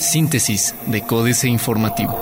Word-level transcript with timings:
Síntesis 0.00 0.74
de 0.86 1.02
Códice 1.02 1.48
Informativo. 1.48 2.18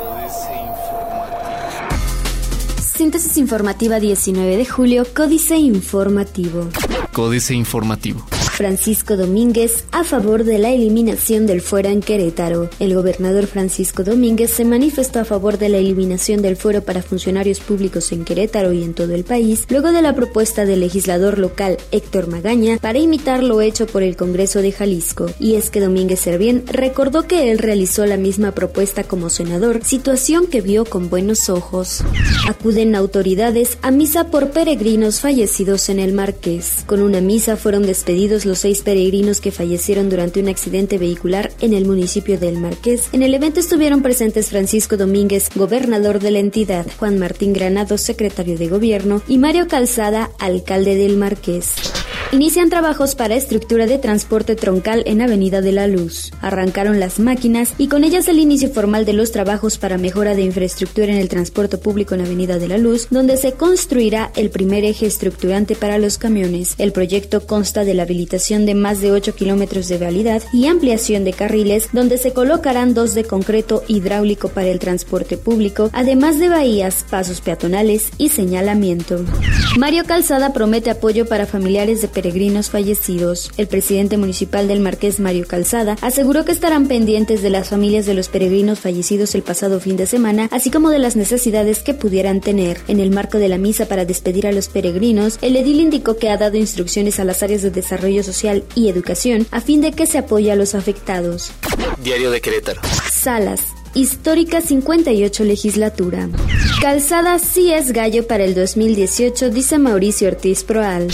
Síntesis 2.81 3.37
informativa 3.37 4.01
19 4.01 4.57
de 4.57 4.65
julio, 4.67 5.07
Códice 5.15 5.57
Informativo. 5.57 6.69
Códice 7.13 7.55
Informativo. 7.55 8.25
Francisco 8.57 9.19
Domínguez 9.19 9.85
a 9.93 10.03
favor 10.03 10.43
de 10.43 10.57
la 10.57 10.71
eliminación 10.71 11.47
del 11.47 11.61
fuero 11.61 11.91
en 11.91 12.01
Querétaro. 12.01 12.71
El 12.79 12.95
gobernador 12.95 13.47
Francisco 13.47 14.03
Domínguez 14.03 14.51
se 14.51 14.65
manifestó 14.65 15.21
a 15.21 15.27
favor 15.27 15.59
de 15.59 15.69
la 15.69 15.77
eliminación 15.77 16.41
del 16.41 16.57
fuero 16.57 16.83
para 16.83 17.03
funcionarios 17.03 17.61
públicos 17.61 18.13
en 18.13 18.25
Querétaro 18.25 18.73
y 18.73 18.83
en 18.83 18.95
todo 18.95 19.15
el 19.15 19.25
país, 19.25 19.67
luego 19.69 19.93
de 19.93 20.01
la 20.01 20.15
propuesta 20.15 20.65
del 20.65 20.81
legislador 20.81 21.39
local 21.39 21.77
Héctor 21.93 22.29
Magaña 22.29 22.79
para 22.79 22.99
imitar 22.99 23.43
lo 23.43 23.61
hecho 23.61 23.87
por 23.87 24.03
el 24.03 24.17
Congreso 24.17 24.63
de 24.63 24.73
Jalisco. 24.73 25.27
Y 25.39 25.57
es 25.57 25.69
que 25.69 25.81
Domínguez 25.81 26.21
Servién 26.21 26.65
recordó 26.67 27.27
que 27.27 27.51
él 27.51 27.59
realizó 27.59 28.07
la 28.07 28.17
misma 28.17 28.53
propuesta 28.53 29.05
como 29.05 29.29
senador, 29.29 29.85
situación 29.85 30.47
que 30.47 30.63
vio 30.63 30.87
con 30.87 31.11
buenos 31.11 31.51
ojos. 31.51 32.03
Acuden 32.49 32.95
autoridades 32.95 33.77
a 33.83 33.91
misa 33.91 34.31
por 34.31 34.53
peregrinos 34.53 35.21
fallecidos 35.21 35.91
en 35.91 35.99
el 35.99 36.15
Marqués. 36.15 36.85
Con 36.87 37.03
una 37.03 37.21
misa 37.21 37.59
fueron 37.59 37.83
despedidos 37.83 38.46
los 38.47 38.61
seis 38.61 38.83
peregrinos 38.83 39.41
que 39.41 39.51
fallecieron 39.51 40.09
durante 40.09 40.41
un 40.41 40.49
accidente 40.49 40.99
vehicular 40.99 41.53
en 41.61 41.75
el 41.75 41.85
municipio 41.85 42.39
del 42.39 42.59
Marqués. 42.59 43.09
En 43.13 43.23
el 43.23 43.35
evento 43.35 43.61
estuvieron 43.61 44.03
presentes 44.03 44.51
Francisco 44.51 44.97
Domínguez, 44.97 45.49
gobernador 45.55 46.21
de 46.21 46.31
la 46.31 46.39
entidad, 46.39 46.87
Juan 46.99 47.19
Martín 47.19 47.53
Granado, 47.53 47.99
secretario 47.99 48.57
de 48.57 48.69
gobierno, 48.69 49.23
y 49.29 49.39
Mario 49.39 49.69
Calzada, 49.69 50.31
alcalde 50.39 50.95
del 50.95 51.17
Marqués. 51.17 51.75
Inician 52.33 52.71
trabajos 52.71 53.15
para 53.15 53.37
estructura 53.37 53.87
de 53.87 53.99
transporte 53.99 54.57
troncal 54.57 55.05
en 55.07 55.23
Avenida 55.23 55.61
de 55.61 55.71
la 55.71 55.87
Luz. 55.87 56.33
Arrancaron 56.41 56.99
las 56.99 57.21
máquinas 57.21 57.75
y 57.79 57.87
con 57.87 58.03
ellas 58.03 58.27
el 58.27 58.41
inicio 58.41 58.69
formal 58.69 59.05
de 59.05 59.13
los 59.13 59.31
trabajos 59.31 59.79
para 59.79 59.97
mejora 59.97 60.35
de 60.35 60.43
infraestructura 60.43 61.13
en 61.13 61.19
el 61.19 61.29
transporte 61.29 61.79
público 61.79 62.17
en 62.17 62.23
Avenida 62.23 62.59
de 62.59 62.67
la 62.67 62.79
Luz, 62.79 63.07
donde 63.11 63.37
se 63.37 63.53
construirá 63.53 64.33
el 64.35 64.51
primer 64.51 64.85
eje 64.85 65.07
estructurante 65.07 65.77
para 65.77 65.99
los 65.99 66.19
camiones. 66.19 66.75
El 66.79 66.91
proyecto 66.91 67.47
consta 67.47 67.85
de 67.85 67.95
la 67.95 68.03
habilitación 68.03 68.67
de 68.67 68.75
más 68.75 69.01
de 69.01 69.13
8 69.13 69.37
kilómetros 69.37 69.87
de 69.87 69.99
vialidad 69.99 70.43
y 70.53 70.67
ampliación 70.67 71.23
de 71.23 71.33
carriles, 71.33 71.91
donde 71.93 72.19
se 72.19 72.33
colocarán 72.33 72.93
dos 72.93 73.15
de 73.15 73.23
concreto 73.23 73.85
hidráulico 73.87 74.49
para 74.49 74.67
el 74.67 74.81
transporte 74.81 75.37
público, 75.37 75.91
además 75.93 76.41
de 76.41 76.49
bahías, 76.49 77.05
pasos 77.09 77.41
peatonales 77.41 78.11
y 78.19 78.31
señalamiento. 78.31 79.25
Mario 79.79 80.05
Calzada 80.05 80.53
promete 80.53 80.91
apoyo 80.91 81.27
para 81.27 81.47
familiares 81.47 82.03
de 82.03 82.16
peregrinos 82.17 82.71
fallecidos. 82.71 83.51
El 83.59 83.67
presidente 83.67 84.17
municipal 84.17 84.69
del 84.69 84.81
Marqués, 84.81 85.21
Mario 85.21 85.47
Calzada, 85.47 85.99
aseguró 86.01 86.47
que 86.47 86.53
estarán 86.53 86.89
pendientes 86.89 87.43
de 87.43 87.51
las 87.51 87.69
familias 87.69 88.07
de 88.07 88.15
los 88.15 88.31
peregrinos 88.31 88.81
fallecidos 88.81 89.35
el 89.35 89.43
pasado 89.43 89.81
fin 89.81 89.99
de 89.99 90.07
semana, 90.07 90.49
así 90.51 90.71
como 90.71 90.89
de 90.89 90.99
las 90.99 91.15
necesidades 91.15 91.81
que 91.81 91.93
pudieran 91.93 92.41
tener. 92.41 92.81
En 92.89 93.01
el 93.01 93.11
marco 93.11 93.37
de 93.37 93.51
la 93.51 93.59
misa 93.59 93.85
para 93.85 94.07
despedir 94.07 94.47
a 94.47 94.53
los 94.53 94.69
peregrinos, 94.69 95.39
el 95.43 95.57
edil 95.57 95.79
indicó 95.79 96.17
que 96.17 96.31
ha 96.31 96.39
dado 96.39 96.57
instrucciones 96.57 97.21
a 97.21 97.25
las 97.25 97.43
áreas 97.43 97.61
de 97.61 97.71
desarrollo 97.71 98.23
social 98.23 98.65
y 98.75 98.89
educación 98.89 99.47
a 99.51 99.61
fin 99.61 99.83
de 99.83 99.93
que 99.93 100.07
se 100.07 100.17
apoye 100.17 100.51
a 100.51 100.57
los 100.57 100.75
afectados. 100.75 101.53
Diario 102.03 102.31
de 102.31 102.41
Querétaro. 102.41 102.81
Salas. 103.13 103.76
Histórica 103.97 104.61
58 104.61 105.43
legislatura. 105.45 106.29
Calzada 106.83 107.39
sí 107.39 107.73
es 107.73 107.93
gallo 107.93 108.27
para 108.27 108.45
el 108.45 108.55
2018, 108.55 109.49
dice 109.49 109.79
Mauricio 109.79 110.29
Ortiz 110.29 110.65
Proal. 110.65 111.09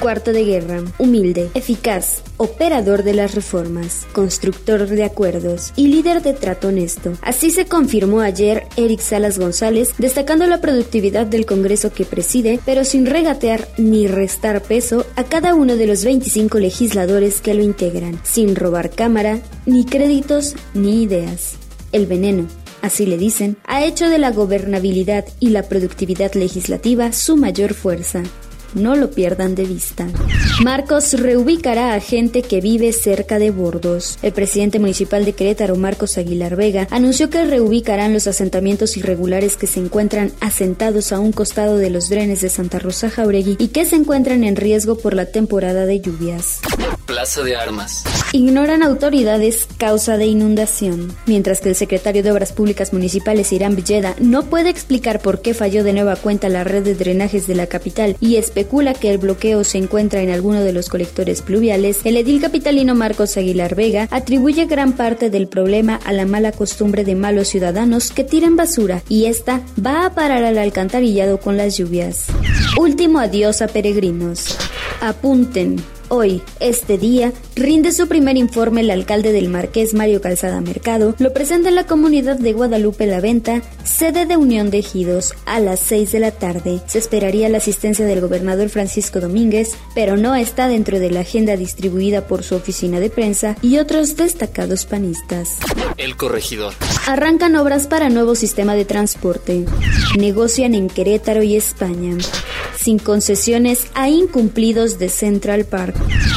Cuarto 0.00 0.32
de 0.32 0.44
guerra. 0.44 0.82
Humilde, 0.98 1.48
eficaz, 1.54 2.24
operador 2.36 3.04
de 3.04 3.14
las 3.14 3.36
reformas, 3.36 4.08
constructor 4.12 4.88
de 4.88 5.04
acuerdos 5.04 5.72
y 5.76 5.86
líder 5.86 6.22
de 6.22 6.32
trato 6.32 6.68
honesto. 6.68 7.12
Así 7.22 7.52
se 7.52 7.66
confirmó 7.66 8.20
ayer 8.20 8.66
Eric 8.76 8.98
Salas 8.98 9.38
González, 9.38 9.94
destacando 9.98 10.48
la 10.48 10.60
productividad 10.60 11.26
del 11.26 11.46
Congreso 11.46 11.92
que 11.92 12.04
preside, 12.04 12.58
pero 12.66 12.84
sin 12.84 13.06
regatear 13.06 13.68
ni 13.78 14.08
restar 14.08 14.60
peso 14.60 15.06
a 15.14 15.22
cada 15.22 15.54
uno 15.54 15.76
de 15.76 15.86
los 15.86 16.04
25 16.04 16.58
legisladores 16.58 17.40
que 17.40 17.54
lo 17.54 17.62
integran, 17.62 18.18
sin 18.24 18.56
robar 18.56 18.90
cámara, 18.90 19.38
ni 19.66 19.84
créditos, 19.84 20.56
ni 20.74 21.04
ideas. 21.04 21.58
El 21.94 22.06
veneno, 22.06 22.48
así 22.82 23.06
le 23.06 23.16
dicen, 23.16 23.56
ha 23.68 23.84
hecho 23.84 24.10
de 24.10 24.18
la 24.18 24.32
gobernabilidad 24.32 25.24
y 25.38 25.50
la 25.50 25.62
productividad 25.62 26.34
legislativa 26.34 27.12
su 27.12 27.36
mayor 27.36 27.72
fuerza. 27.72 28.24
No 28.74 28.96
lo 28.96 29.12
pierdan 29.12 29.54
de 29.54 29.62
vista. 29.62 30.08
Marcos 30.60 31.12
reubicará 31.12 31.94
a 31.94 32.00
gente 32.00 32.42
que 32.42 32.60
vive 32.60 32.92
cerca 32.92 33.38
de 33.38 33.52
bordos. 33.52 34.18
El 34.22 34.32
presidente 34.32 34.80
municipal 34.80 35.24
de 35.24 35.34
Querétaro, 35.34 35.76
Marcos 35.76 36.18
Aguilar 36.18 36.56
Vega, 36.56 36.88
anunció 36.90 37.30
que 37.30 37.44
reubicarán 37.44 38.12
los 38.12 38.26
asentamientos 38.26 38.96
irregulares 38.96 39.56
que 39.56 39.68
se 39.68 39.78
encuentran 39.78 40.32
asentados 40.40 41.12
a 41.12 41.20
un 41.20 41.30
costado 41.30 41.76
de 41.76 41.90
los 41.90 42.08
drenes 42.08 42.40
de 42.40 42.48
Santa 42.48 42.80
Rosa 42.80 43.08
Jauregui 43.08 43.54
y 43.60 43.68
que 43.68 43.84
se 43.84 43.94
encuentran 43.94 44.42
en 44.42 44.56
riesgo 44.56 44.98
por 44.98 45.14
la 45.14 45.26
temporada 45.26 45.86
de 45.86 46.00
lluvias. 46.00 46.58
Plaza 47.06 47.42
de 47.42 47.56
Armas. 47.56 48.04
Ignoran 48.32 48.82
autoridades 48.82 49.68
causa 49.78 50.16
de 50.16 50.26
inundación. 50.26 51.14
Mientras 51.26 51.60
que 51.60 51.68
el 51.68 51.74
secretario 51.74 52.22
de 52.22 52.32
Obras 52.32 52.52
Públicas 52.52 52.92
Municipales, 52.92 53.52
Irán 53.52 53.76
Villeda, 53.76 54.14
no 54.18 54.44
puede 54.44 54.70
explicar 54.70 55.20
por 55.20 55.40
qué 55.40 55.54
falló 55.54 55.84
de 55.84 55.92
nueva 55.92 56.16
cuenta 56.16 56.48
la 56.48 56.64
red 56.64 56.82
de 56.82 56.94
drenajes 56.94 57.46
de 57.46 57.54
la 57.54 57.66
capital 57.66 58.16
y 58.20 58.36
especula 58.36 58.94
que 58.94 59.10
el 59.10 59.18
bloqueo 59.18 59.64
se 59.64 59.78
encuentra 59.78 60.22
en 60.22 60.30
alguno 60.30 60.62
de 60.62 60.72
los 60.72 60.88
colectores 60.88 61.42
pluviales, 61.42 62.00
el 62.04 62.16
edil 62.16 62.40
capitalino 62.40 62.94
Marcos 62.94 63.36
Aguilar 63.36 63.74
Vega 63.74 64.08
atribuye 64.10 64.66
gran 64.66 64.94
parte 64.94 65.30
del 65.30 65.46
problema 65.46 66.00
a 66.04 66.12
la 66.12 66.26
mala 66.26 66.52
costumbre 66.52 67.04
de 67.04 67.14
malos 67.14 67.48
ciudadanos 67.48 68.10
que 68.10 68.24
tiran 68.24 68.56
basura 68.56 69.02
y 69.08 69.26
esta 69.26 69.60
va 69.84 70.06
a 70.06 70.14
parar 70.14 70.44
al 70.44 70.58
alcantarillado 70.58 71.38
con 71.38 71.56
las 71.56 71.76
lluvias. 71.76 72.26
Último 72.78 73.18
adiós 73.18 73.62
a 73.62 73.68
peregrinos. 73.68 74.56
Apunten, 75.00 75.82
Hoy, 76.08 76.42
este 76.60 76.98
día, 76.98 77.32
rinde 77.56 77.92
su 77.92 78.08
primer 78.08 78.36
informe 78.36 78.82
el 78.82 78.90
alcalde 78.90 79.32
del 79.32 79.48
Marqués 79.48 79.94
Mario 79.94 80.20
Calzada 80.20 80.60
Mercado, 80.60 81.14
lo 81.18 81.32
presenta 81.32 81.70
en 81.70 81.74
la 81.74 81.86
comunidad 81.86 82.36
de 82.38 82.52
Guadalupe 82.52 83.06
La 83.06 83.20
Venta, 83.20 83.62
sede 83.84 84.26
de 84.26 84.36
Unión 84.36 84.70
de 84.70 84.78
Ejidos, 84.78 85.34
a 85.46 85.60
las 85.60 85.80
6 85.80 86.12
de 86.12 86.20
la 86.20 86.30
tarde. 86.30 86.80
Se 86.86 86.98
esperaría 86.98 87.48
la 87.48 87.58
asistencia 87.58 88.04
del 88.04 88.20
gobernador 88.20 88.68
Francisco 88.68 89.20
Domínguez, 89.20 89.72
pero 89.94 90.16
no 90.16 90.34
está 90.34 90.68
dentro 90.68 90.98
de 90.98 91.10
la 91.10 91.20
agenda 91.20 91.56
distribuida 91.56 92.26
por 92.26 92.42
su 92.42 92.54
oficina 92.54 93.00
de 93.00 93.10
prensa 93.10 93.56
y 93.62 93.78
otros 93.78 94.16
destacados 94.16 94.84
panistas. 94.84 95.58
El 95.96 96.16
corregidor. 96.16 96.74
Arrancan 97.06 97.56
obras 97.56 97.86
para 97.86 98.10
nuevo 98.10 98.34
sistema 98.34 98.74
de 98.74 98.84
transporte. 98.84 99.64
Negocian 100.18 100.74
en 100.74 100.88
Querétaro 100.88 101.42
y 101.42 101.56
España. 101.56 102.16
Sin 102.76 102.98
concesiones 102.98 103.86
a 103.94 104.08
incumplidos 104.08 104.98
de 104.98 105.08
Central 105.08 105.64
Park. 105.64 105.93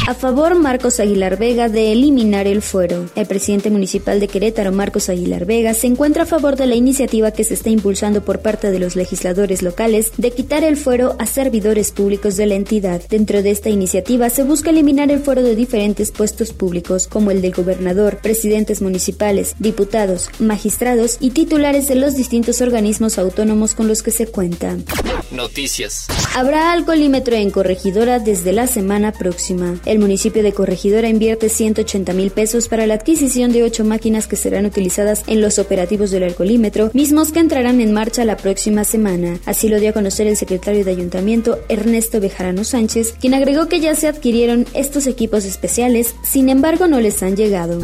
A 0.08 0.14
favor 0.14 0.56
Marcos 0.56 1.02
Aguilar 1.02 1.38
Vega 1.38 1.68
de 1.68 1.92
eliminar 1.92 2.48
el 2.48 2.62
fuero. 2.62 3.08
El 3.16 3.26
presidente 3.26 3.70
municipal 3.70 4.22
de 4.22 4.30
Querétaro, 4.30 4.72
Marcos 4.72 5.10
Aguilar 5.10 5.46
Vega, 5.46 5.74
se 5.74 5.88
encuentra 5.88 6.24
a 6.24 6.26
favor 6.26 6.56
de 6.56 6.66
la 6.66 6.76
iniciativa 6.76 7.32
que 7.32 7.44
se 7.44 7.56
está 7.56 7.70
impulsando 7.70 8.24
por 8.24 8.40
parte 8.40 8.72
de 8.72 8.80
los 8.80 8.96
legisladores 8.96 9.62
locales 9.64 10.14
de 10.16 10.32
quitar 10.32 10.64
el 10.64 10.78
fuero 10.78 11.18
a 11.20 11.26
servidores 11.26 11.92
públicos 11.92 12.38
de 12.38 12.46
la 12.46 12.56
entidad. 12.56 13.02
Dentro 13.10 13.44
de 13.44 13.52
esta 13.52 13.70
iniciativa 13.70 14.30
se 14.30 14.44
busca 14.44 14.70
eliminar 14.70 15.12
el 15.12 15.20
fuero 15.20 15.44
de 15.44 15.58
diferentes 15.58 16.12
puestos 16.12 16.54
públicos, 16.54 17.08
como 17.08 17.32
el 17.32 17.42
del 17.42 17.52
gobernador, 17.52 18.20
presidentes 18.22 18.82
municipales, 18.82 19.56
diputados, 19.60 20.30
magistrados 20.40 21.18
y 21.20 21.32
titulares 21.32 21.90
de 21.90 21.96
los 21.96 22.16
distintos 22.16 22.62
organismos 22.62 23.18
autónomos 23.18 23.76
con 23.76 23.90
los 23.90 24.04
que 24.04 24.12
se 24.12 24.28
cuentan. 24.28 24.86
Noticias. 25.32 26.08
Habrá 26.34 26.72
alcoholímetro 26.72 27.36
en 27.36 27.52
Corregidora 27.52 28.20
desde 28.20 28.54
la 28.54 28.68
semana 28.68 29.12
próxima. 29.12 29.47
El 29.86 30.00
municipio 30.00 30.44
de 30.44 30.52
Corregidora 30.52 31.08
invierte 31.08 31.50
180 31.50 32.12
mil 32.14 32.32
pesos 32.32 32.68
para 32.68 32.86
la 32.86 32.96
adquisición 32.96 33.52
de 33.54 33.64
ocho 33.64 33.86
máquinas 33.86 34.28
que 34.28 34.36
serán 34.36 34.66
utilizadas 34.66 35.24
en 35.28 35.42
los 35.42 35.58
operativos 35.58 36.12
del 36.12 36.24
alcoholímetro, 36.24 36.92
mismos 36.94 37.32
que 37.32 37.40
entrarán 37.40 37.80
en 37.80 37.94
marcha 37.94 38.26
la 38.26 38.36
próxima 38.36 38.84
semana. 38.84 39.40
Así 39.46 39.70
lo 39.70 39.80
dio 39.80 39.92
a 39.92 39.94
conocer 39.94 40.28
el 40.28 40.36
secretario 40.36 40.84
de 40.84 40.92
Ayuntamiento, 40.92 41.60
Ernesto 41.70 42.20
Bejarano 42.20 42.64
Sánchez, 42.64 43.14
quien 43.20 43.34
agregó 43.34 43.68
que 43.68 43.80
ya 43.80 43.96
se 43.96 44.08
adquirieron 44.08 44.66
estos 44.74 45.08
equipos 45.08 45.46
especiales, 45.46 46.16
sin 46.24 46.50
embargo 46.50 46.88
no 46.88 47.00
les 47.00 47.24
han 47.24 47.36
llegado. 47.36 47.80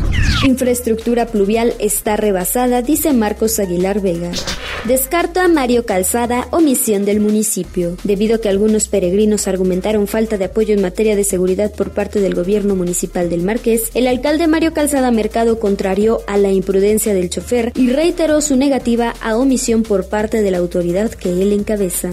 Infraestructura 0.46 1.28
pluvial 1.28 1.74
está 1.80 2.18
rebasada, 2.18 2.82
dice 2.82 3.14
Marcos 3.14 3.60
Aguilar 3.60 4.02
Vega. 4.02 4.32
Descarta 4.86 5.46
a 5.46 5.48
Mario 5.48 5.86
Calzada 5.86 6.50
omisión 6.52 7.06
del 7.06 7.22
municipio, 7.22 7.96
debido 8.04 8.36
a 8.36 8.42
que 8.42 8.50
algunos 8.50 8.90
peregrinos 8.90 9.48
argumentaron 9.48 10.08
falta 10.08 10.38
de 10.38 10.46
apoyo 10.46 10.74
en 10.74 10.82
materia 10.82 11.16
de 11.16 11.24
seguridad 11.24 11.53
por 11.56 11.92
parte 11.92 12.20
del 12.20 12.36
gobierno 12.36 12.76
municipal 12.76 13.30
del 13.30 13.44
Marqués, 13.44 13.92
el 13.94 14.08
alcalde 14.08 14.48
Mario 14.48 14.74
Calzada 14.74 15.12
Mercado 15.12 15.60
contrarió 15.60 16.22
a 16.28 16.38
la 16.38 16.52
imprudencia 16.52 17.14
del 17.14 17.30
chofer 17.30 17.72
y 17.76 17.90
reiteró 17.90 18.42
su 18.42 18.56
negativa 18.56 19.14
a 19.22 19.38
omisión 19.38 19.84
por 19.84 20.08
parte 20.08 20.42
de 20.42 20.52
la 20.52 20.58
autoridad 20.58 21.12
que 21.12 21.30
él 21.30 21.54
encabeza. 21.54 22.10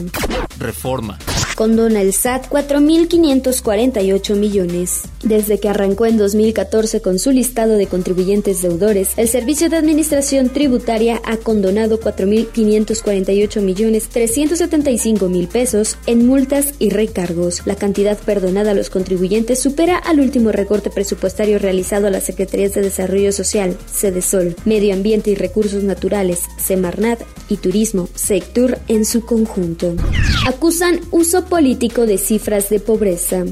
Reforma. 0.58 1.18
Condona 1.60 2.00
el 2.00 2.14
SAT 2.14 2.48
4.548 2.48 4.34
millones. 4.34 5.02
Desde 5.22 5.60
que 5.60 5.68
arrancó 5.68 6.06
en 6.06 6.16
2014 6.16 7.02
con 7.02 7.18
su 7.18 7.32
listado 7.32 7.76
de 7.76 7.86
contribuyentes 7.86 8.62
deudores, 8.62 9.10
el 9.18 9.28
Servicio 9.28 9.68
de 9.68 9.76
Administración 9.76 10.48
Tributaria 10.48 11.20
ha 11.22 11.36
condonado 11.36 12.00
4.548 12.00 13.60
millones 13.60 14.08
375 14.08 15.28
mil 15.28 15.48
pesos 15.48 15.98
en 16.06 16.26
multas 16.26 16.72
y 16.78 16.88
recargos. 16.88 17.60
La 17.66 17.74
cantidad 17.74 18.16
perdonada 18.16 18.70
a 18.70 18.74
los 18.74 18.88
contribuyentes 18.88 19.60
supera 19.60 19.98
al 19.98 20.20
último 20.20 20.52
recorte 20.52 20.88
presupuestario 20.88 21.58
realizado 21.58 22.06
a 22.06 22.10
las 22.10 22.24
Secretarías 22.24 22.72
de 22.72 22.80
Desarrollo 22.80 23.32
Social, 23.32 23.76
Sol, 24.22 24.56
Medio 24.64 24.94
Ambiente 24.94 25.30
y 25.30 25.34
Recursos 25.34 25.84
Naturales, 25.84 26.44
Semarnat 26.56 27.20
y 27.50 27.58
Turismo, 27.58 28.08
Sectur 28.14 28.78
en 28.88 29.04
su 29.04 29.26
conjunto. 29.26 29.94
Acusan 30.46 31.00
uso 31.10 31.49
político 31.50 32.06
de 32.06 32.16
cifras 32.16 32.70
de 32.70 32.78
pobreza. 32.78 33.44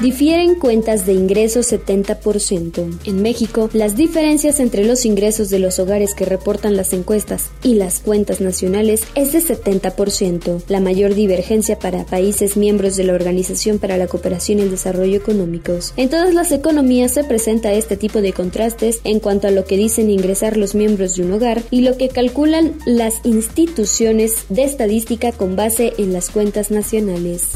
Difieren 0.00 0.56
cuentas 0.56 1.06
de 1.06 1.14
ingresos 1.14 1.72
70%. 1.72 2.98
En 3.06 3.22
México, 3.22 3.70
las 3.72 3.96
diferencias 3.96 4.60
entre 4.60 4.84
los 4.84 5.06
ingresos 5.06 5.48
de 5.48 5.58
los 5.58 5.78
hogares 5.78 6.14
que 6.14 6.26
reportan 6.26 6.76
las 6.76 6.92
encuestas 6.92 7.48
y 7.62 7.76
las 7.76 8.00
cuentas 8.00 8.42
nacionales 8.42 9.04
es 9.14 9.32
de 9.32 9.38
70%, 9.40 10.64
la 10.68 10.80
mayor 10.80 11.14
divergencia 11.14 11.78
para 11.78 12.04
países 12.04 12.58
miembros 12.58 12.96
de 12.96 13.04
la 13.04 13.14
Organización 13.14 13.78
para 13.78 13.96
la 13.96 14.06
Cooperación 14.06 14.58
y 14.58 14.62
el 14.62 14.70
Desarrollo 14.70 15.16
Económicos. 15.16 15.94
En 15.96 16.10
todas 16.10 16.34
las 16.34 16.52
economías 16.52 17.12
se 17.12 17.24
presenta 17.24 17.72
este 17.72 17.96
tipo 17.96 18.20
de 18.20 18.34
contrastes 18.34 19.00
en 19.04 19.18
cuanto 19.18 19.48
a 19.48 19.50
lo 19.50 19.64
que 19.64 19.78
dicen 19.78 20.10
ingresar 20.10 20.58
los 20.58 20.74
miembros 20.74 21.16
de 21.16 21.22
un 21.22 21.32
hogar 21.32 21.62
y 21.70 21.80
lo 21.80 21.96
que 21.96 22.10
calculan 22.10 22.74
las 22.84 23.14
instituciones 23.24 24.44
de 24.50 24.64
estadística 24.64 25.32
con 25.32 25.56
base 25.56 25.94
en 25.96 26.12
las 26.12 26.28
cuentas 26.28 26.70
nacionales. 26.70 27.52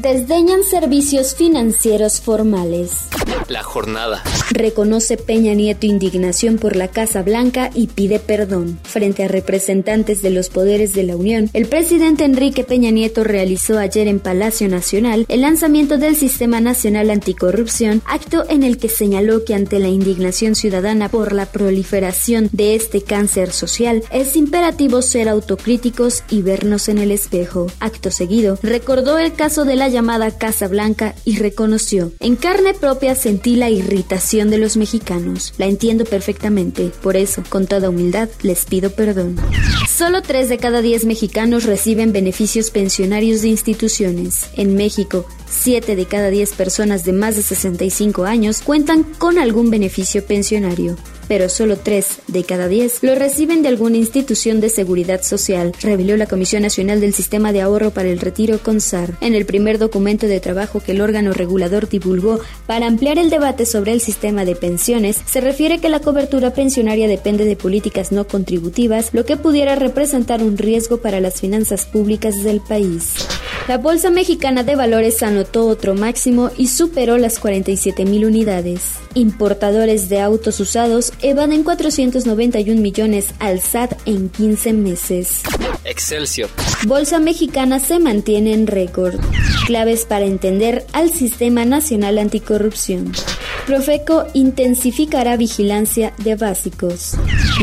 Desdeñan 0.00 0.64
servicios 0.64 1.34
financieros 1.34 1.77
formales. 2.20 3.08
La 3.48 3.62
jornada. 3.62 4.22
Reconoce 4.50 5.16
Peña 5.16 5.54
Nieto 5.54 5.86
indignación 5.86 6.58
por 6.58 6.76
la 6.76 6.88
Casa 6.88 7.22
Blanca 7.22 7.70
y 7.74 7.86
pide 7.86 8.18
perdón. 8.18 8.78
Frente 8.82 9.24
a 9.24 9.28
representantes 9.28 10.20
de 10.20 10.28
los 10.28 10.50
poderes 10.50 10.92
de 10.92 11.02
la 11.02 11.16
Unión, 11.16 11.48
el 11.54 11.66
presidente 11.66 12.24
Enrique 12.24 12.62
Peña 12.62 12.90
Nieto 12.90 13.24
realizó 13.24 13.78
ayer 13.78 14.06
en 14.06 14.20
Palacio 14.20 14.68
Nacional 14.68 15.24
el 15.28 15.40
lanzamiento 15.40 15.96
del 15.96 16.14
Sistema 16.14 16.60
Nacional 16.60 17.08
Anticorrupción, 17.08 18.02
acto 18.04 18.44
en 18.50 18.62
el 18.62 18.76
que 18.76 18.90
señaló 18.90 19.44
que 19.44 19.54
ante 19.54 19.78
la 19.78 19.88
indignación 19.88 20.54
ciudadana 20.54 21.08
por 21.08 21.32
la 21.32 21.46
proliferación 21.46 22.50
de 22.52 22.74
este 22.74 23.02
cáncer 23.02 23.50
social, 23.52 24.02
es 24.10 24.36
imperativo 24.36 25.00
ser 25.00 25.28
autocríticos 25.28 26.22
y 26.28 26.42
vernos 26.42 26.88
en 26.88 26.98
el 26.98 27.10
espejo. 27.12 27.68
Acto 27.80 28.10
seguido, 28.10 28.58
recordó 28.62 29.16
el 29.16 29.32
caso 29.32 29.64
de 29.64 29.76
la 29.76 29.88
llamada 29.88 30.36
Casa 30.36 30.68
Blanca 30.68 31.14
y 31.24 31.38
reconoció 31.38 32.12
en 32.20 32.36
carne 32.36 32.74
propia 32.74 33.14
sentí 33.38 33.54
la 33.54 33.70
irritación 33.70 34.50
de 34.50 34.58
los 34.58 34.76
mexicanos. 34.76 35.54
La 35.58 35.66
entiendo 35.66 36.04
perfectamente. 36.04 36.90
Por 37.00 37.16
eso, 37.16 37.44
con 37.48 37.68
toda 37.68 37.88
humildad, 37.88 38.28
les 38.42 38.64
pido 38.64 38.90
perdón. 38.90 39.36
Solo 39.88 40.22
3 40.22 40.48
de 40.48 40.58
cada 40.58 40.82
10 40.82 41.04
mexicanos 41.04 41.62
reciben 41.62 42.12
beneficios 42.12 42.70
pensionarios 42.70 43.42
de 43.42 43.48
instituciones. 43.48 44.50
En 44.56 44.74
México, 44.74 45.24
7 45.48 45.94
de 45.94 46.06
cada 46.06 46.30
10 46.30 46.52
personas 46.54 47.04
de 47.04 47.12
más 47.12 47.36
de 47.36 47.42
65 47.42 48.24
años 48.24 48.60
cuentan 48.60 49.04
con 49.04 49.38
algún 49.38 49.70
beneficio 49.70 50.26
pensionario 50.26 50.96
pero 51.28 51.48
solo 51.48 51.76
3 51.76 52.06
de 52.26 52.44
cada 52.44 52.66
10 52.66 53.02
lo 53.02 53.14
reciben 53.14 53.62
de 53.62 53.68
alguna 53.68 53.98
institución 53.98 54.60
de 54.60 54.70
seguridad 54.70 55.22
social, 55.22 55.72
reveló 55.80 56.16
la 56.16 56.26
Comisión 56.26 56.62
Nacional 56.62 57.00
del 57.00 57.14
Sistema 57.14 57.52
de 57.52 57.60
Ahorro 57.60 57.90
para 57.90 58.08
el 58.08 58.18
Retiro 58.18 58.58
CONSAR. 58.58 59.16
En 59.20 59.34
el 59.34 59.46
primer 59.46 59.78
documento 59.78 60.26
de 60.26 60.40
trabajo 60.40 60.80
que 60.80 60.92
el 60.92 61.00
órgano 61.00 61.32
regulador 61.32 61.88
divulgó 61.88 62.40
para 62.66 62.86
ampliar 62.86 63.18
el 63.18 63.30
debate 63.30 63.66
sobre 63.66 63.92
el 63.92 64.00
sistema 64.00 64.44
de 64.44 64.56
pensiones, 64.56 65.20
se 65.26 65.40
refiere 65.40 65.78
que 65.78 65.88
la 65.88 66.00
cobertura 66.00 66.52
pensionaria 66.52 67.06
depende 67.06 67.44
de 67.44 67.56
políticas 67.56 68.10
no 68.10 68.26
contributivas, 68.26 69.10
lo 69.12 69.24
que 69.24 69.36
pudiera 69.36 69.74
representar 69.74 70.42
un 70.42 70.56
riesgo 70.56 70.98
para 70.98 71.20
las 71.20 71.40
finanzas 71.40 71.86
públicas 71.86 72.42
del 72.42 72.60
país. 72.60 73.14
La 73.68 73.76
Bolsa 73.76 74.10
Mexicana 74.10 74.62
de 74.62 74.76
Valores 74.76 75.22
anotó 75.22 75.66
otro 75.66 75.94
máximo 75.94 76.50
y 76.56 76.68
superó 76.68 77.18
las 77.18 77.38
47 77.38 78.06
mil 78.06 78.24
unidades. 78.24 78.94
Importadores 79.12 80.08
de 80.08 80.20
autos 80.20 80.58
usados 80.60 81.12
evaden 81.22 81.64
491 81.64 82.80
millones 82.80 83.34
al 83.38 83.60
SAT 83.60 83.94
en 84.06 84.28
15 84.28 84.72
meses. 84.72 85.42
Excelsior. 85.84 86.50
Bolsa 86.86 87.18
Mexicana 87.18 87.78
se 87.80 87.98
mantiene 87.98 88.54
en 88.54 88.66
récord. 88.66 89.20
Claves 89.66 90.04
para 90.04 90.24
entender 90.24 90.86
al 90.92 91.10
Sistema 91.10 91.64
Nacional 91.64 92.18
Anticorrupción. 92.18 93.12
Profeco 93.68 94.24
intensificará 94.32 95.36
vigilancia 95.36 96.14
de 96.24 96.34
básicos. 96.36 97.12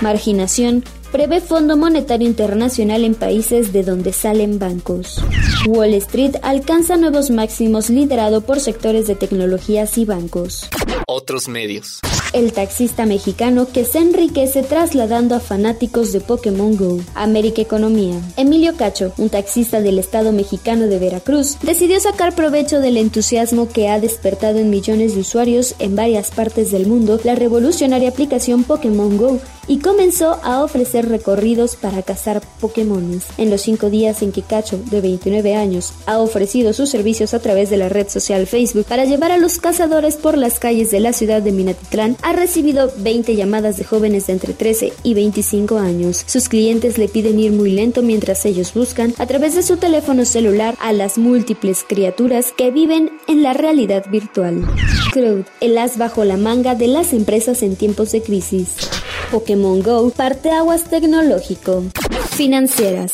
Marginación, 0.00 0.84
prevé 1.10 1.40
Fondo 1.40 1.76
Monetario 1.76 2.28
Internacional 2.28 3.04
en 3.04 3.14
países 3.14 3.72
de 3.72 3.82
donde 3.82 4.12
salen 4.12 4.58
bancos. 4.58 5.22
Wall 5.68 5.94
Street 5.94 6.36
alcanza 6.42 6.96
nuevos 6.96 7.30
máximos 7.30 7.90
liderado 7.90 8.40
por 8.40 8.60
sectores 8.60 9.06
de 9.06 9.14
tecnologías 9.14 9.98
y 9.98 10.04
bancos. 10.04 10.68
Otros 11.06 11.48
medios. 11.48 12.00
El 12.32 12.52
taxista 12.52 13.06
mexicano 13.06 13.68
que 13.72 13.84
se 13.84 13.98
enriquece 13.98 14.62
trasladando 14.62 15.34
a 15.34 15.40
fanáticos 15.40 16.12
de 16.12 16.20
Pokémon 16.20 16.76
Go. 16.76 17.00
América 17.14 17.62
Economía. 17.62 18.20
Emilio 18.36 18.76
Cacho, 18.76 19.12
un 19.16 19.30
taxista 19.30 19.80
del 19.80 19.98
estado 19.98 20.32
mexicano 20.32 20.86
de 20.86 20.98
Veracruz, 20.98 21.56
decidió 21.62 21.98
sacar 22.00 22.34
provecho 22.34 22.80
del 22.80 22.98
entusiasmo 22.98 23.68
que 23.68 23.88
ha 23.88 24.00
despertado 24.00 24.58
en 24.58 24.68
millones 24.68 25.14
de 25.14 25.20
usuarios 25.20 25.74
en 25.78 25.96
varias 25.96 26.30
partes 26.30 26.70
del 26.70 26.86
mundo 26.86 27.18
la 27.24 27.34
revolucionaria 27.34 28.10
aplicación 28.10 28.64
Pokémon 28.64 29.16
Go 29.16 29.40
y 29.68 29.78
comenzó 29.78 30.40
a 30.42 30.64
ofrecer 30.64 31.08
recorridos 31.08 31.76
para 31.76 32.02
cazar 32.02 32.42
Pokémones. 32.60 33.26
En 33.36 33.50
los 33.50 33.60
cinco 33.62 33.90
días 33.90 34.22
en 34.22 34.32
que 34.32 34.42
Cacho, 34.42 34.78
de 34.90 35.00
29 35.00 35.54
años, 35.54 35.92
ha 36.06 36.18
ofrecido 36.18 36.72
sus 36.72 36.88
servicios 36.88 37.34
a 37.34 37.38
través 37.40 37.70
de 37.70 37.76
la 37.76 37.88
red 37.88 38.08
social 38.08 38.46
Facebook 38.46 38.86
para 38.86 39.04
llevar 39.04 39.30
a 39.30 39.36
los 39.36 39.58
cazadores 39.58 40.16
por 40.16 40.36
las 40.38 40.58
calles 40.58 40.90
de 40.90 41.00
la 41.00 41.12
ciudad 41.12 41.42
de 41.42 41.52
Minatitlán, 41.52 42.16
ha 42.22 42.32
recibido 42.32 42.90
20 42.98 43.36
llamadas 43.36 43.76
de 43.76 43.84
jóvenes 43.84 44.26
de 44.26 44.32
entre 44.32 44.54
13 44.54 44.92
y 45.02 45.14
25 45.14 45.78
años. 45.78 46.24
Sus 46.26 46.48
clientes 46.48 46.98
le 46.98 47.08
piden 47.08 47.38
ir 47.38 47.52
muy 47.52 47.70
lento 47.70 48.02
mientras 48.02 48.44
ellos 48.46 48.72
buscan 48.74 49.14
a 49.18 49.26
través 49.26 49.54
de 49.54 49.62
su 49.62 49.76
teléfono 49.76 50.24
celular 50.24 50.74
a 50.80 50.92
las 50.92 51.18
múltiples 51.18 51.84
criaturas 51.86 52.52
que 52.56 52.70
viven 52.70 53.10
en 53.26 53.42
la 53.42 53.52
realidad 53.52 54.04
virtual. 54.10 54.66
Crowd, 55.12 55.44
el 55.60 55.76
as 55.78 55.98
bajo 55.98 56.24
la 56.24 56.36
manga 56.36 56.74
de 56.74 56.88
las 56.88 57.12
empresas 57.12 57.62
en 57.62 57.76
tiempos 57.76 58.12
de 58.12 58.22
crisis. 58.22 58.76
Pokémon 59.30 59.82
Go, 59.82 60.10
parteaguas 60.10 60.84
tecnológico. 60.84 61.84
Financieras. 62.30 63.12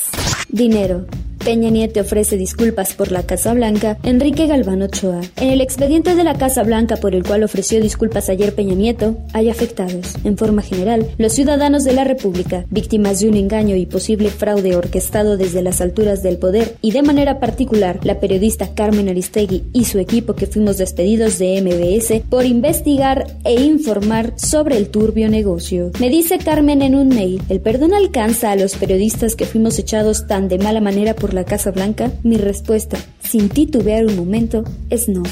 Dinero. 0.49 1.07
Peña 1.45 1.69
Nieto 1.69 2.01
ofrece 2.01 2.39
disculpas 2.39 2.95
por 2.95 3.13
la 3.13 3.23
Casa 3.25 3.53
Blanca, 3.53 3.99
Enrique 4.03 4.47
Galván 4.47 4.81
Ochoa. 4.81 5.21
En 5.37 5.51
el 5.51 5.61
expediente 5.61 6.15
de 6.15 6.25
la 6.25 6.39
Casa 6.39 6.63
Blanca 6.63 6.97
por 6.97 7.15
el 7.15 7.23
cual 7.23 7.43
ofreció 7.43 7.83
disculpas 7.83 8.31
ayer 8.31 8.55
Peña 8.55 8.75
Nieto, 8.75 9.19
hay 9.35 9.51
afectados. 9.51 10.15
En 10.25 10.39
forma 10.39 10.63
general, 10.63 11.07
los 11.19 11.35
ciudadanos 11.35 11.85
de 11.85 11.93
la 11.93 12.05
República, 12.05 12.65
víctimas 12.71 13.21
de 13.21 13.29
un 13.29 13.37
engaño 13.37 13.77
y 13.77 13.85
posible 13.85 14.31
fraude 14.31 14.75
orquestado 14.75 15.37
desde 15.37 15.61
las 15.61 15.83
alturas 15.83 16.23
del 16.23 16.39
poder, 16.39 16.77
y 16.81 16.93
de 16.93 17.03
manera 17.03 17.39
particular 17.41 18.01
la 18.05 18.21
periodista 18.21 18.75
Carmen 18.75 19.11
Aristegui 19.11 19.65
y 19.75 19.85
su 19.85 19.99
equipo 19.99 20.35
que 20.35 20.47
fuimos 20.47 20.79
despedidos 20.79 21.39
de 21.39 21.61
MBS 21.61 22.23
por 22.31 22.47
investigar 22.47 23.27
e 23.45 23.61
informar 23.61 24.33
sobre 24.37 24.79
el 24.79 24.89
turbio 24.89 25.29
negocio. 25.29 25.91
Me 26.01 26.09
dice 26.09 26.39
Carmen 26.39 26.81
en 26.81 26.95
un 26.95 27.09
mail, 27.09 27.43
¿el 27.51 27.61
perdón 27.61 27.93
alcanza 27.93 28.51
a 28.51 28.57
los 28.57 28.77
periodistas 28.77 29.37
que 29.37 29.45
fuimos 29.45 29.79
echados 29.79 30.27
tan 30.27 30.49
de 30.49 30.57
mala 30.57 30.81
manera 30.81 31.15
por 31.15 31.34
la 31.35 31.45
Casa 31.45 31.71
Blanca? 31.71 32.11
Mi 32.23 32.37
respuesta, 32.37 32.99
sin 33.23 33.49
titubear 33.49 34.07
un 34.07 34.17
momento, 34.17 34.65
es 34.91 35.09
no. 35.09 35.23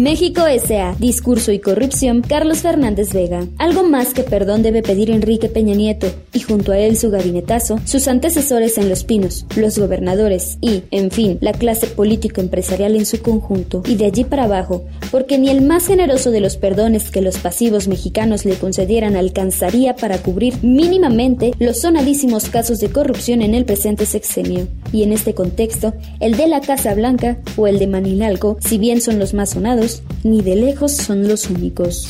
México 0.00 0.46
S.A. 0.46 0.96
Discurso 0.98 1.52
y 1.52 1.58
corrupción. 1.58 2.22
Carlos 2.22 2.60
Fernández 2.60 3.12
Vega. 3.12 3.46
Algo 3.58 3.82
más 3.82 4.14
que 4.14 4.22
perdón 4.22 4.62
debe 4.62 4.82
pedir 4.82 5.10
Enrique 5.10 5.50
Peña 5.50 5.74
Nieto 5.74 6.06
y 6.32 6.40
junto 6.40 6.72
a 6.72 6.78
él 6.78 6.96
su 6.96 7.10
gabinetazo, 7.10 7.78
sus 7.84 8.08
antecesores 8.08 8.78
en 8.78 8.88
Los 8.88 9.04
Pinos, 9.04 9.44
los 9.56 9.78
gobernadores 9.78 10.56
y, 10.62 10.84
en 10.90 11.10
fin, 11.10 11.36
la 11.42 11.52
clase 11.52 11.86
político-empresarial 11.86 12.96
en 12.96 13.04
su 13.04 13.20
conjunto. 13.20 13.82
Y 13.86 13.96
de 13.96 14.06
allí 14.06 14.24
para 14.24 14.44
abajo, 14.44 14.86
porque 15.10 15.38
ni 15.38 15.50
el 15.50 15.60
más 15.60 15.86
generoso 15.86 16.30
de 16.30 16.40
los 16.40 16.56
perdones 16.56 17.10
que 17.10 17.20
los 17.20 17.36
pasivos 17.36 17.86
mexicanos 17.86 18.46
le 18.46 18.54
concedieran 18.54 19.16
alcanzaría 19.16 19.96
para 19.96 20.16
cubrir 20.16 20.54
mínimamente 20.62 21.52
los 21.58 21.78
sonadísimos 21.78 22.48
casos 22.48 22.80
de 22.80 22.90
corrupción 22.90 23.42
en 23.42 23.54
el 23.54 23.66
presente 23.66 24.06
sexenio. 24.06 24.66
Y 24.92 25.02
en 25.02 25.12
este 25.12 25.34
contexto, 25.34 25.94
el 26.20 26.36
de 26.36 26.48
la 26.48 26.60
Casa 26.60 26.94
Blanca 26.94 27.38
o 27.56 27.66
el 27.66 27.78
de 27.78 27.86
Manilalco, 27.86 28.56
si 28.60 28.78
bien 28.78 29.00
son 29.00 29.18
los 29.18 29.34
más 29.34 29.50
sonados, 29.50 30.02
ni 30.24 30.42
de 30.42 30.56
lejos 30.56 30.96
son 30.96 31.28
los 31.28 31.48
únicos. 31.48 32.08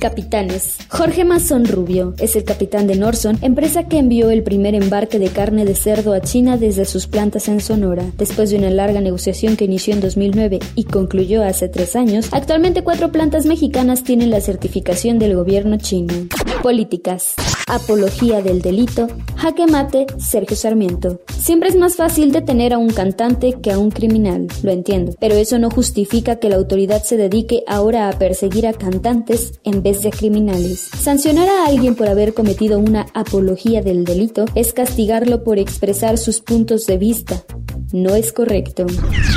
Capitanes. 0.00 0.78
Jorge 0.88 1.24
Mazón 1.24 1.66
Rubio 1.66 2.14
es 2.18 2.34
el 2.34 2.44
capitán 2.44 2.86
de 2.86 2.96
Norson, 2.96 3.38
empresa 3.42 3.86
que 3.86 3.98
envió 3.98 4.30
el 4.30 4.42
primer 4.42 4.74
embarque 4.74 5.18
de 5.18 5.28
carne 5.28 5.66
de 5.66 5.74
cerdo 5.74 6.14
a 6.14 6.22
China 6.22 6.56
desde 6.56 6.86
sus 6.86 7.06
plantas 7.06 7.48
en 7.48 7.60
Sonora. 7.60 8.04
Después 8.16 8.48
de 8.48 8.56
una 8.56 8.70
larga 8.70 9.02
negociación 9.02 9.56
que 9.56 9.66
inició 9.66 9.92
en 9.92 10.00
2009 10.00 10.60
y 10.74 10.84
concluyó 10.84 11.44
hace 11.44 11.68
tres 11.68 11.96
años, 11.96 12.28
actualmente 12.32 12.82
cuatro 12.82 13.12
plantas 13.12 13.44
mexicanas 13.44 14.02
tienen 14.02 14.30
la 14.30 14.40
certificación 14.40 15.18
del 15.18 15.36
gobierno 15.36 15.76
chino. 15.76 16.14
Políticas. 16.62 17.34
Apología 17.68 18.42
del 18.42 18.60
delito. 18.60 19.08
Jaque 19.36 19.66
mate. 19.66 20.06
Sergio 20.18 20.56
Sarmiento. 20.56 21.20
Siempre 21.40 21.70
es 21.70 21.76
más 21.76 21.96
fácil 21.96 22.32
detener 22.32 22.74
a 22.74 22.78
un 22.78 22.90
cantante 22.90 23.54
que 23.62 23.72
a 23.72 23.78
un 23.78 23.90
criminal, 23.90 24.46
lo 24.62 24.70
entiendo, 24.70 25.14
pero 25.18 25.36
eso 25.36 25.58
no 25.58 25.70
justifica 25.70 26.36
que 26.36 26.50
la 26.50 26.56
autoridad 26.56 27.02
se 27.02 27.16
dedique 27.16 27.64
ahora 27.66 28.08
a 28.08 28.18
perseguir 28.18 28.66
a 28.66 28.74
cantantes 28.74 29.58
en 29.64 29.82
vez 29.82 30.02
de 30.02 30.10
criminales. 30.10 30.90
Sancionar 31.00 31.48
a 31.48 31.66
alguien 31.66 31.94
por 31.94 32.08
haber 32.08 32.34
cometido 32.34 32.78
una 32.78 33.06
apología 33.14 33.80
del 33.80 34.04
delito 34.04 34.44
es 34.54 34.74
castigarlo 34.74 35.42
por 35.42 35.58
expresar 35.58 36.18
sus 36.18 36.40
puntos 36.40 36.86
de 36.86 36.98
vista, 36.98 37.42
no 37.92 38.14
es 38.14 38.32
correcto. 38.32 38.86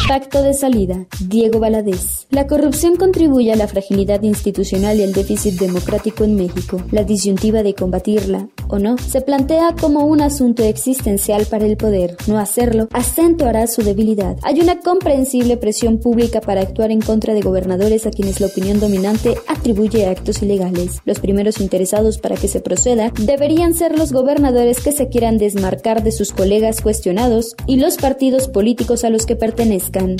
Pacto 0.08 0.42
de 0.44 0.54
salida. 0.54 1.06
Diego 1.20 1.60
Valadez. 1.60 2.28
La 2.30 2.48
corrupción 2.48 2.96
contribuye 2.96 3.52
a 3.52 3.56
la 3.56 3.68
fragilidad 3.68 4.22
institucional 4.24 4.98
y 4.98 5.04
el 5.04 5.14
déficit 5.14 5.60
democrático 5.60 6.24
en 6.24 6.36
México. 6.36 6.82
La 6.92 7.04
disyuntiva 7.04 7.64
de 7.64 7.74
combatirla 7.74 8.50
o 8.68 8.80
no 8.80 8.98
se 8.98 9.22
plantea 9.22 9.76
como 9.80 10.06
un 10.06 10.22
asunto 10.22 10.64
existencial 10.64 11.46
para 11.46 11.66
el 11.66 11.78
poder. 11.78 12.18
No 12.28 12.38
hacerlo 12.38 12.88
acentuará 12.92 13.68
su 13.68 13.82
debilidad. 13.84 14.38
Hay 14.44 14.60
una 14.60 14.80
comprensible 14.80 15.58
presión 15.58 16.00
pública 16.00 16.42
para 16.42 16.62
actuar 16.62 16.92
en 16.92 17.02
contra 17.02 17.34
de 17.34 17.42
gobernadores 17.42 18.06
a 18.06 18.12
quienes 18.12 18.40
la 18.40 18.48
opinión 18.48 18.80
dominante 18.80 19.36
atribuye 19.64 20.08
actos 20.08 20.44
ilegales. 20.44 21.00
Los 21.06 21.22
primeros 21.22 21.62
interesados 21.62 22.18
para 22.18 22.36
que 22.36 22.50
se 22.50 22.60
proceda 22.60 23.14
deberían 23.18 23.74
ser 23.74 23.98
los 23.98 24.12
gobernadores 24.12 24.82
que 24.82 24.92
se 24.92 25.08
quieran 25.08 25.38
desmarcar 25.38 26.04
de 26.04 26.12
sus 26.12 26.34
colegas 26.34 26.82
cuestionados 26.82 27.56
y 27.66 27.78
los 27.78 27.96
partidos 27.96 28.50
políticos 28.50 29.06
a 29.06 29.10
los 29.10 29.26
que 29.26 29.38
pertenezcan. 29.38 30.18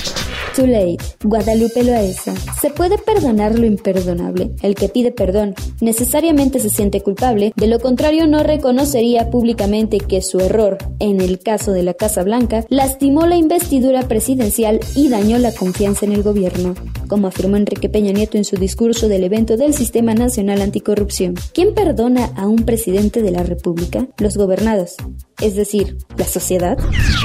Too 0.56 0.68
late. 0.68 1.00
Guadalupe 1.26 1.84
Loaesa. 1.84 2.34
Se 2.62 2.70
puede 2.70 2.98
perdonar 2.98 3.60
lo 3.60 3.66
imperdonable. 3.66 4.52
El 4.62 4.76
que 4.76 4.88
pide 4.88 5.12
perdón 5.12 5.56
necesariamente 5.82 6.60
se 6.60 6.70
siente 6.70 7.02
culpable, 7.02 7.52
de 7.58 7.68
lo 7.68 7.82
contrario 7.82 8.28
no 8.28 8.44
reconocería 8.44 9.30
públicamente 9.30 9.98
que 9.98 10.22
su 10.22 10.40
error, 10.40 10.78
en 11.00 11.20
el 11.20 11.40
caso 11.40 11.74
de 11.74 11.84
la 11.84 11.96
Casa 11.96 12.24
Blanca, 12.24 12.66
lastimó 12.70 13.26
la 13.26 13.36
investidura 13.36 14.08
presidencial 14.08 14.80
y 14.96 15.10
dañó 15.10 15.38
la 15.38 15.52
confianza 15.52 16.06
en 16.06 16.14
el 16.14 16.24
gobierno, 16.24 16.76
como 17.10 17.28
afirmó 17.28 17.58
Enrique 17.58 17.90
Peña 17.90 18.14
Nieto 18.14 18.38
en 18.38 18.46
su 18.46 18.56
discurso 18.56 19.10
del 19.10 19.33
evento 19.34 19.58
del 19.58 19.74
Sistema 19.74 20.14
Nacional 20.14 20.62
Anticorrupción. 20.62 21.34
¿Quién 21.56 21.74
perdona 21.74 22.26
a 22.36 22.46
un 22.46 22.58
presidente 22.58 23.24
de 23.24 23.32
la 23.32 23.42
República? 23.42 24.08
Los 24.20 24.38
gobernados 24.38 24.96
es 25.44 25.56
decir, 25.56 25.98
la 26.18 26.26
sociedad. 26.26 26.78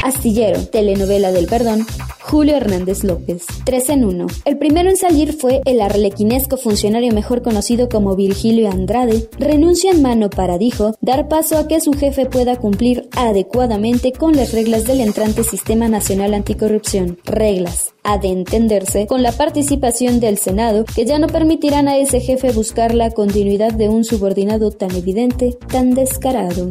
Astillero, 0.04 0.60
telenovela 0.66 1.32
del 1.32 1.46
perdón, 1.46 1.86
Julio 2.20 2.56
Hernández 2.56 3.04
López. 3.04 3.46
3 3.64 3.88
en 3.88 4.04
1. 4.04 4.26
El 4.44 4.58
primero 4.58 4.90
en 4.90 4.98
salir 4.98 5.32
fue 5.32 5.62
el 5.64 5.80
arlequinesco 5.80 6.58
funcionario 6.58 7.10
mejor 7.14 7.40
conocido 7.40 7.88
como 7.88 8.16
Virgilio 8.16 8.70
Andrade. 8.70 9.30
Renuncia 9.38 9.92
en 9.92 10.02
mano 10.02 10.28
para, 10.28 10.58
dijo, 10.58 10.94
dar 11.00 11.28
paso 11.28 11.56
a 11.56 11.66
que 11.68 11.80
su 11.80 11.94
jefe 11.94 12.26
pueda 12.26 12.56
cumplir 12.56 13.08
adecuadamente 13.16 14.12
con 14.12 14.36
las 14.36 14.52
reglas 14.52 14.84
del 14.84 15.00
entrante 15.00 15.42
Sistema 15.42 15.88
Nacional 15.88 16.34
Anticorrupción. 16.34 17.18
Reglas 17.24 17.94
ha 18.02 18.18
de 18.18 18.28
entenderse 18.28 19.06
con 19.06 19.22
la 19.22 19.32
participación 19.32 20.20
del 20.20 20.36
Senado, 20.36 20.84
que 20.84 21.06
ya 21.06 21.18
no 21.18 21.28
permitirán 21.28 21.88
a 21.88 21.96
ese 21.96 22.20
jefe 22.20 22.52
buscar 22.52 22.94
la 22.94 23.10
continuidad 23.10 23.72
de 23.72 23.88
un 23.88 24.04
subordinado 24.04 24.70
tan 24.70 24.94
evidente, 24.94 25.56
tan 25.70 25.94
descarado. 25.94 26.70